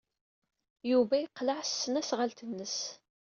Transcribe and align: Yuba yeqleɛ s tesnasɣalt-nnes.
Yuba 0.91 1.15
yeqleɛ 1.19 1.59
s 1.63 1.69
tesnasɣalt-nnes. 1.71 2.77